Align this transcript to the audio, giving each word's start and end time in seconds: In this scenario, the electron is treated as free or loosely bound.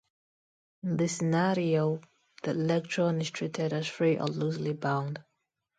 In 0.81 0.97
this 0.97 1.17
scenario, 1.17 2.01
the 2.41 2.49
electron 2.49 3.21
is 3.21 3.29
treated 3.29 3.71
as 3.71 3.85
free 3.85 4.17
or 4.17 4.25
loosely 4.25 4.73
bound. 4.73 5.23